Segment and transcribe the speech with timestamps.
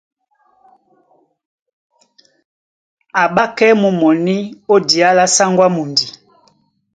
[3.21, 4.35] A ́ɓákɛ́ mú mɔní
[4.73, 6.05] ó diá lá sáŋgó á mundi.